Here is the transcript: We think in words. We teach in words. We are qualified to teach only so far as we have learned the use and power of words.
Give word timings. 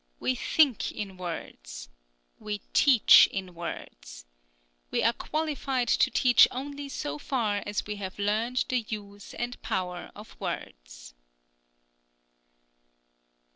We 0.19 0.33
think 0.33 0.91
in 0.91 1.15
words. 1.15 1.87
We 2.39 2.61
teach 2.73 3.27
in 3.27 3.53
words. 3.53 4.25
We 4.89 5.03
are 5.03 5.13
qualified 5.13 5.89
to 5.89 6.09
teach 6.09 6.47
only 6.49 6.89
so 6.89 7.19
far 7.19 7.61
as 7.67 7.85
we 7.85 7.97
have 7.97 8.17
learned 8.17 8.65
the 8.67 8.81
use 8.89 9.35
and 9.35 9.61
power 9.61 10.09
of 10.15 10.39
words. 10.39 11.13